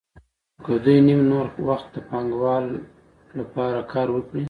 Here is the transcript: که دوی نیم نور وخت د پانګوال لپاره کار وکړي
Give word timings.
که 0.63 0.71
دوی 0.83 0.99
نیم 1.07 1.21
نور 1.31 1.45
وخت 1.67 1.87
د 1.93 1.97
پانګوال 2.09 2.65
لپاره 3.39 3.79
کار 3.93 4.07
وکړي 4.11 4.39